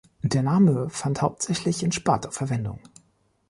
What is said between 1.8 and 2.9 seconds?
in Sparta Verwendung.